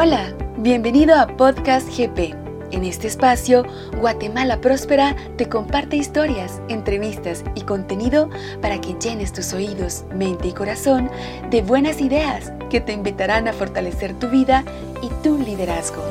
[0.00, 2.32] Hola, bienvenido a Podcast GP.
[2.70, 3.64] En este espacio,
[3.98, 8.30] Guatemala Próspera te comparte historias, entrevistas y contenido
[8.62, 11.10] para que llenes tus oídos, mente y corazón
[11.50, 14.62] de buenas ideas que te invitarán a fortalecer tu vida
[15.02, 16.04] y tu liderazgo.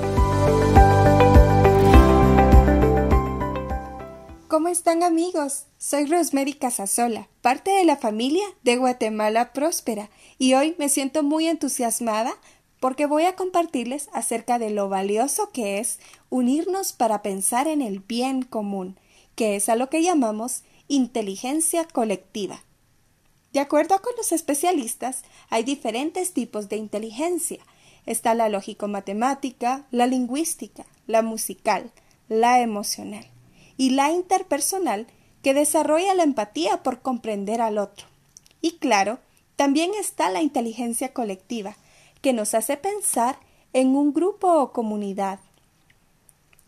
[4.50, 5.68] ¿Cómo están amigos?
[5.78, 11.48] Soy Rosemary Casasola, parte de la familia de Guatemala Próspera, y hoy me siento muy
[11.48, 12.34] entusiasmada
[12.80, 16.00] porque voy a compartirles acerca de lo valioso que es
[16.30, 18.98] unirnos para pensar en el bien común,
[19.36, 22.64] que es a lo que llamamos inteligencia colectiva.
[23.54, 27.60] De acuerdo con los especialistas, hay diferentes tipos de inteligencia.
[28.06, 31.92] Está la lógico-matemática, la lingüística, la musical,
[32.30, 33.26] la emocional
[33.78, 35.08] y la interpersonal
[35.42, 38.08] que desarrolla la empatía por comprender al otro.
[38.62, 39.20] Y claro,
[39.56, 41.76] también está la inteligencia colectiva,
[42.28, 43.40] que nos hace pensar
[43.72, 45.40] en un grupo o comunidad.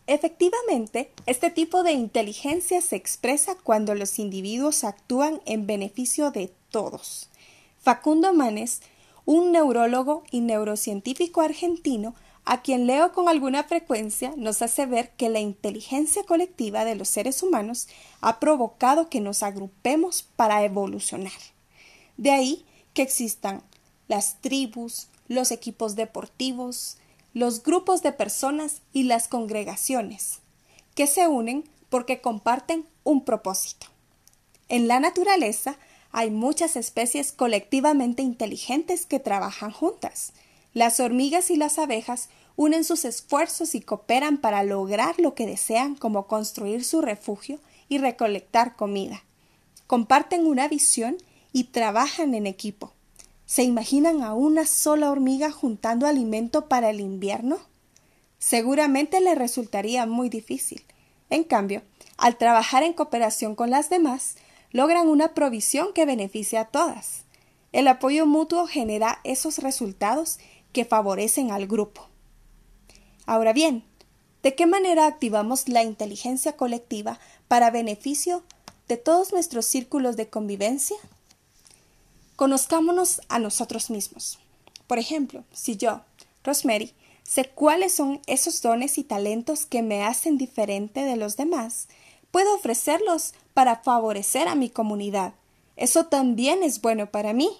[0.06, 7.28] Efectivamente, este tipo de inteligencia se expresa cuando los individuos actúan en beneficio de todos.
[7.78, 8.80] Facundo Manes,
[9.26, 12.14] un neurólogo y neurocientífico argentino,
[12.46, 17.10] a quien leo con alguna frecuencia, nos hace ver que la inteligencia colectiva de los
[17.10, 17.86] seres humanos
[18.22, 21.38] ha provocado que nos agrupemos para evolucionar.
[22.16, 23.62] De ahí que existan
[24.08, 26.96] las tribus, los equipos deportivos,
[27.34, 30.40] los grupos de personas y las congregaciones,
[30.96, 33.86] que se unen porque comparten un propósito.
[34.68, 35.78] En la naturaleza
[36.10, 40.32] hay muchas especies colectivamente inteligentes que trabajan juntas.
[40.74, 45.94] Las hormigas y las abejas unen sus esfuerzos y cooperan para lograr lo que desean
[45.94, 49.22] como construir su refugio y recolectar comida.
[49.86, 51.18] Comparten una visión
[51.52, 52.92] y trabajan en equipo.
[53.50, 57.58] ¿Se imaginan a una sola hormiga juntando alimento para el invierno?
[58.38, 60.84] Seguramente le resultaría muy difícil.
[61.30, 61.82] En cambio,
[62.16, 64.36] al trabajar en cooperación con las demás,
[64.70, 67.24] logran una provisión que beneficia a todas.
[67.72, 70.38] El apoyo mutuo genera esos resultados
[70.72, 72.06] que favorecen al grupo.
[73.26, 73.82] Ahora bien,
[74.44, 77.18] ¿de qué manera activamos la inteligencia colectiva
[77.48, 78.44] para beneficio
[78.86, 80.98] de todos nuestros círculos de convivencia?
[82.40, 84.38] Conozcámonos a nosotros mismos.
[84.86, 86.00] Por ejemplo, si yo,
[86.42, 91.88] Rosemary, sé cuáles son esos dones y talentos que me hacen diferente de los demás,
[92.30, 95.34] puedo ofrecerlos para favorecer a mi comunidad.
[95.76, 97.50] Eso también es bueno para mí.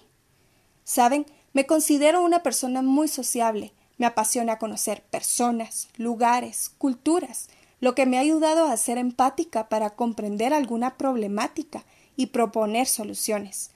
[0.83, 3.73] Saben, me considero una persona muy sociable.
[3.99, 7.49] Me apasiona conocer personas, lugares, culturas,
[7.81, 13.69] lo que me ha ayudado a ser empática para comprender alguna problemática y proponer soluciones.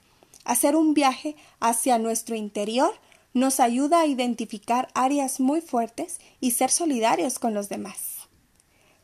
[0.46, 2.94] Hacer un viaje hacia nuestro interior
[3.34, 8.28] nos ayuda a identificar áreas muy fuertes y ser solidarios con los demás.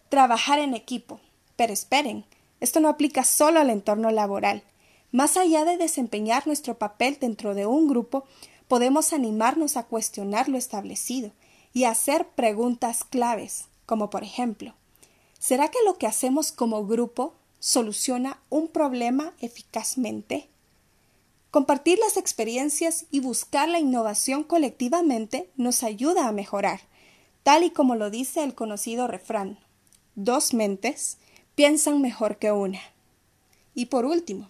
[0.08, 1.20] Trabajar en equipo.
[1.56, 2.24] Pero esperen,
[2.60, 4.62] esto no aplica solo al entorno laboral.
[5.10, 8.24] Más allá de desempeñar nuestro papel dentro de un grupo,
[8.68, 11.32] podemos animarnos a cuestionar lo establecido
[11.74, 14.74] y hacer preguntas claves, como por ejemplo,
[15.40, 20.51] ¿será que lo que hacemos como grupo soluciona un problema eficazmente?
[21.52, 26.80] Compartir las experiencias y buscar la innovación colectivamente nos ayuda a mejorar,
[27.42, 29.58] tal y como lo dice el conocido refrán
[30.14, 31.18] dos mentes
[31.54, 32.80] piensan mejor que una.
[33.74, 34.48] Y por último,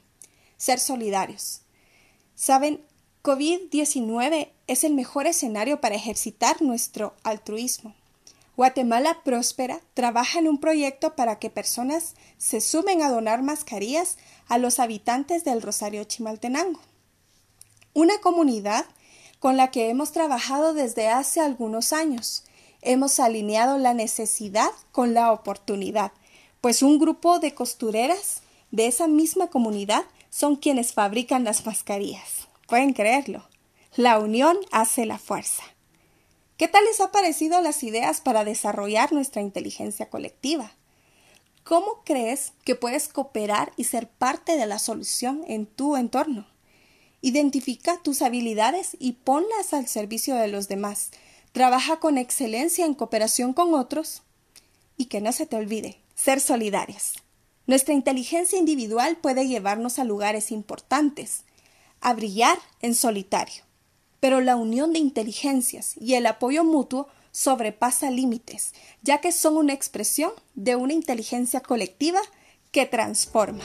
[0.57, 1.63] ser solidarios.
[2.37, 2.81] Saben,
[3.25, 7.97] COVID-19 es el mejor escenario para ejercitar nuestro altruismo.
[8.57, 14.59] Guatemala Próspera trabaja en un proyecto para que personas se sumen a donar mascarillas a
[14.59, 16.92] los habitantes del Rosario Chimaltenango
[17.95, 18.87] una comunidad
[19.39, 22.45] con la que hemos trabajado desde hace algunos años.
[22.81, 26.13] Hemos alineado la necesidad con la oportunidad,
[26.61, 32.49] pues un grupo de costureras de esa misma comunidad son quienes fabrican las mascarillas.
[32.67, 33.47] Pueden creerlo.
[33.97, 35.63] La unión hace la fuerza.
[36.57, 40.73] ¿Qué tal les ha parecido las ideas para desarrollar nuestra inteligencia colectiva?
[41.65, 46.47] ¿Cómo crees que puedes cooperar y ser parte de la solución en tu entorno?
[47.25, 51.11] Identifica tus habilidades y ponlas al servicio de los demás.
[51.53, 54.23] Trabaja con excelencia en cooperación con otros
[54.97, 57.15] y que no se te olvide, ser solidarios.
[57.69, 61.45] Nuestra inteligencia individual puede llevarnos a lugares importantes,
[62.01, 63.63] a brillar en solitario,
[64.19, 68.73] pero la unión de inteligencias y el apoyo mutuo sobrepasa límites,
[69.03, 72.21] ya que son una expresión de una inteligencia colectiva
[72.73, 73.65] que transforma.